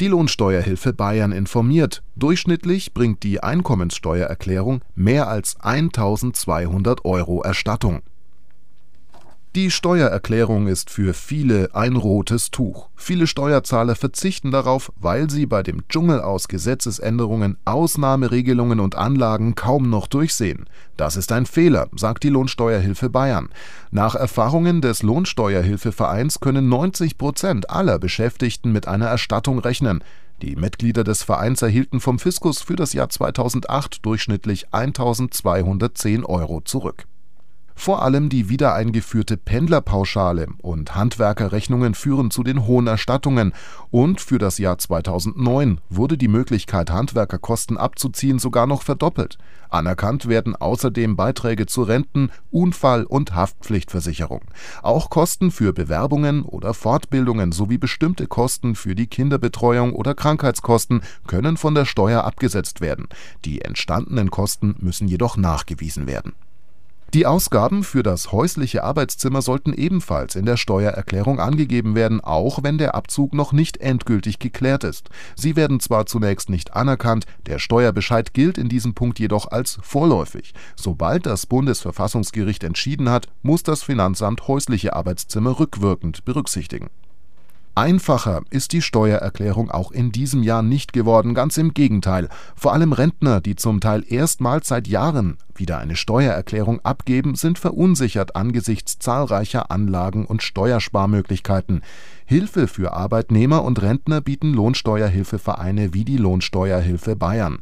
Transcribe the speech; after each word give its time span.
Die 0.00 0.08
Lohnsteuerhilfe 0.08 0.94
Bayern 0.94 1.30
informiert, 1.30 2.02
durchschnittlich 2.16 2.94
bringt 2.94 3.22
die 3.22 3.42
Einkommenssteuererklärung 3.42 4.80
mehr 4.94 5.28
als 5.28 5.60
1200 5.60 7.04
Euro 7.04 7.42
Erstattung. 7.42 8.00
Die 9.56 9.72
Steuererklärung 9.72 10.68
ist 10.68 10.90
für 10.90 11.12
viele 11.12 11.74
ein 11.74 11.96
rotes 11.96 12.52
Tuch. 12.52 12.88
Viele 12.94 13.26
Steuerzahler 13.26 13.96
verzichten 13.96 14.52
darauf, 14.52 14.92
weil 14.94 15.28
sie 15.28 15.44
bei 15.44 15.64
dem 15.64 15.88
Dschungel 15.88 16.20
aus 16.20 16.46
Gesetzesänderungen, 16.46 17.56
Ausnahmeregelungen 17.64 18.78
und 18.78 18.94
Anlagen 18.94 19.56
kaum 19.56 19.90
noch 19.90 20.06
durchsehen. 20.06 20.66
Das 20.96 21.16
ist 21.16 21.32
ein 21.32 21.46
Fehler, 21.46 21.88
sagt 21.96 22.22
die 22.22 22.28
Lohnsteuerhilfe 22.28 23.10
Bayern. 23.10 23.48
Nach 23.90 24.14
Erfahrungen 24.14 24.82
des 24.82 25.02
Lohnsteuerhilfevereins 25.02 26.38
können 26.38 26.68
90 26.68 27.18
Prozent 27.18 27.70
aller 27.70 27.98
Beschäftigten 27.98 28.70
mit 28.70 28.86
einer 28.86 29.08
Erstattung 29.08 29.58
rechnen. 29.58 30.04
Die 30.42 30.54
Mitglieder 30.54 31.02
des 31.02 31.24
Vereins 31.24 31.60
erhielten 31.60 31.98
vom 31.98 32.20
Fiskus 32.20 32.62
für 32.62 32.76
das 32.76 32.92
Jahr 32.92 33.08
2008 33.08 34.06
durchschnittlich 34.06 34.72
1210 34.72 36.24
Euro 36.24 36.60
zurück. 36.60 37.08
Vor 37.80 38.02
allem 38.02 38.28
die 38.28 38.50
wiedereingeführte 38.50 39.38
Pendlerpauschale 39.38 40.48
und 40.60 40.94
Handwerkerrechnungen 40.94 41.94
führen 41.94 42.30
zu 42.30 42.42
den 42.42 42.66
hohen 42.66 42.86
Erstattungen, 42.86 43.54
und 43.90 44.20
für 44.20 44.36
das 44.36 44.58
Jahr 44.58 44.76
2009 44.76 45.80
wurde 45.88 46.18
die 46.18 46.28
Möglichkeit, 46.28 46.90
Handwerkerkosten 46.90 47.78
abzuziehen, 47.78 48.38
sogar 48.38 48.66
noch 48.66 48.82
verdoppelt. 48.82 49.38
Anerkannt 49.70 50.28
werden 50.28 50.54
außerdem 50.54 51.16
Beiträge 51.16 51.64
zu 51.64 51.82
Renten, 51.82 52.28
Unfall 52.50 53.04
und 53.04 53.34
Haftpflichtversicherung. 53.34 54.42
Auch 54.82 55.08
Kosten 55.08 55.50
für 55.50 55.72
Bewerbungen 55.72 56.42
oder 56.42 56.74
Fortbildungen 56.74 57.50
sowie 57.50 57.78
bestimmte 57.78 58.26
Kosten 58.26 58.74
für 58.74 58.94
die 58.94 59.06
Kinderbetreuung 59.06 59.94
oder 59.94 60.14
Krankheitskosten 60.14 61.00
können 61.26 61.56
von 61.56 61.74
der 61.74 61.86
Steuer 61.86 62.24
abgesetzt 62.24 62.82
werden. 62.82 63.08
Die 63.46 63.62
entstandenen 63.62 64.30
Kosten 64.30 64.74
müssen 64.80 65.08
jedoch 65.08 65.38
nachgewiesen 65.38 66.06
werden 66.06 66.34
die 67.12 67.26
Ausgaben 67.26 67.82
für 67.82 68.04
das 68.04 68.30
häusliche 68.30 68.84
Arbeitszimmer 68.84 69.42
sollten 69.42 69.72
ebenfalls 69.72 70.36
in 70.36 70.46
der 70.46 70.56
Steuererklärung 70.56 71.40
angegeben 71.40 71.96
werden, 71.96 72.20
auch 72.20 72.62
wenn 72.62 72.78
der 72.78 72.94
Abzug 72.94 73.34
noch 73.34 73.52
nicht 73.52 73.78
endgültig 73.78 74.38
geklärt 74.38 74.84
ist. 74.84 75.08
Sie 75.34 75.56
werden 75.56 75.80
zwar 75.80 76.06
zunächst 76.06 76.50
nicht 76.50 76.74
anerkannt, 76.74 77.26
der 77.46 77.58
Steuerbescheid 77.58 78.32
gilt 78.32 78.58
in 78.58 78.68
diesem 78.68 78.94
Punkt 78.94 79.18
jedoch 79.18 79.50
als 79.50 79.78
vorläufig. 79.82 80.54
Sobald 80.76 81.26
das 81.26 81.46
Bundesverfassungsgericht 81.46 82.62
entschieden 82.62 83.10
hat, 83.10 83.26
muss 83.42 83.64
das 83.64 83.82
Finanzamt 83.82 84.46
häusliche 84.46 84.94
Arbeitszimmer 84.94 85.58
rückwirkend 85.58 86.24
berücksichtigen 86.24 86.90
Einfacher 87.76 88.42
ist 88.50 88.72
die 88.72 88.82
Steuererklärung 88.82 89.70
auch 89.70 89.92
in 89.92 90.10
diesem 90.10 90.42
Jahr 90.42 90.62
nicht 90.62 90.92
geworden, 90.92 91.34
ganz 91.34 91.56
im 91.56 91.72
Gegenteil. 91.72 92.28
Vor 92.56 92.72
allem 92.72 92.92
Rentner, 92.92 93.40
die 93.40 93.54
zum 93.54 93.80
Teil 93.80 94.04
erstmals 94.06 94.68
seit 94.68 94.88
Jahren 94.88 95.38
wieder 95.54 95.78
eine 95.78 95.94
Steuererklärung 95.94 96.80
abgeben, 96.80 97.36
sind 97.36 97.58
verunsichert 97.58 98.34
angesichts 98.34 98.98
zahlreicher 98.98 99.70
Anlagen 99.70 100.26
und 100.26 100.42
Steuersparmöglichkeiten. 100.42 101.82
Hilfe 102.24 102.66
für 102.66 102.92
Arbeitnehmer 102.92 103.62
und 103.62 103.80
Rentner 103.80 104.20
bieten 104.20 104.52
Lohnsteuerhilfevereine 104.52 105.94
wie 105.94 106.04
die 106.04 106.16
Lohnsteuerhilfe 106.16 107.14
Bayern. 107.14 107.60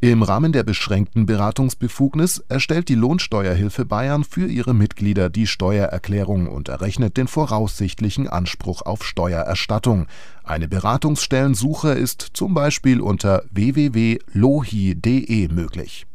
Im 0.00 0.22
Rahmen 0.22 0.52
der 0.52 0.62
beschränkten 0.62 1.26
Beratungsbefugnis 1.26 2.44
erstellt 2.48 2.88
die 2.88 2.94
Lohnsteuerhilfe 2.94 3.84
Bayern 3.84 4.22
für 4.22 4.46
ihre 4.46 4.72
Mitglieder 4.72 5.28
die 5.28 5.48
Steuererklärung 5.48 6.46
und 6.46 6.68
errechnet 6.68 7.16
den 7.16 7.26
voraussichtlichen 7.26 8.28
Anspruch 8.28 8.82
auf 8.82 9.04
Steuererstattung. 9.04 10.06
Eine 10.44 10.68
Beratungsstellensuche 10.68 11.90
ist 11.90 12.28
zum 12.34 12.54
Beispiel 12.54 13.00
unter 13.00 13.42
www.lohi.de 13.50 15.48
möglich 15.48 16.07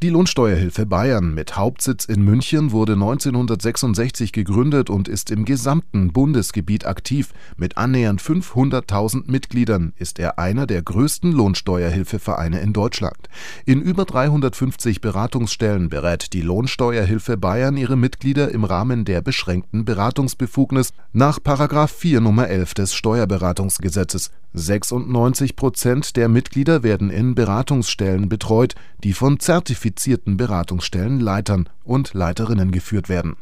die 0.00 0.10
Lohnsteuerhilfe 0.10 0.86
Bayern 0.86 1.34
mit 1.34 1.56
Hauptsitz 1.56 2.04
in 2.04 2.22
München 2.22 2.70
wurde 2.70 2.92
1966 2.92 4.32
gegründet 4.32 4.90
und 4.90 5.08
ist 5.08 5.32
im 5.32 5.44
gesamten 5.44 6.12
Bundesgebiet 6.12 6.86
aktiv. 6.86 7.32
Mit 7.56 7.76
annähernd 7.76 8.22
500.000 8.22 9.24
Mitgliedern 9.28 9.92
ist 9.96 10.20
er 10.20 10.38
einer 10.38 10.68
der 10.68 10.82
größten 10.82 11.32
Lohnsteuerhilfevereine 11.32 12.60
in 12.60 12.72
Deutschland. 12.72 13.28
In 13.66 13.82
über 13.82 14.04
350 14.04 15.00
Beratungsstellen 15.00 15.88
berät 15.88 16.32
die 16.32 16.42
Lohnsteuerhilfe 16.42 17.36
Bayern 17.36 17.76
ihre 17.76 17.96
Mitglieder 17.96 18.52
im 18.52 18.62
Rahmen 18.62 19.04
der 19.04 19.20
beschränkten 19.20 19.84
Beratungsbefugnis 19.84 20.92
nach 21.12 21.40
4 21.42 22.20
Nummer 22.20 22.46
11 22.46 22.74
des 22.74 22.94
Steuerberatungsgesetzes. 22.94 24.30
96 24.54 25.56
Prozent 25.56 26.16
der 26.16 26.28
Mitglieder 26.28 26.82
werden 26.82 27.10
in 27.10 27.34
Beratungsstellen 27.34 28.28
betreut, 28.28 28.74
die 29.04 29.12
von 29.12 29.38
zertifizierten 29.38 29.87
Beratungsstellenleitern 30.36 31.68
und 31.84 32.14
Leiterinnen 32.14 32.70
geführt 32.70 33.08
werden 33.08 33.36